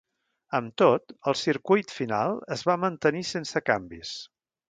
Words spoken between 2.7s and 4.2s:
mantenir sense canvis.